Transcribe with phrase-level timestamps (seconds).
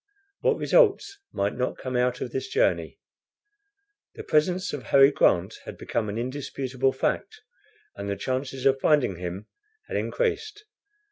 [0.39, 2.97] What results might not come out of this journey.
[4.15, 7.41] The presence of Harry Grant had become an indisputable fact,
[7.95, 9.45] and the chances of finding him
[9.87, 10.65] had increased.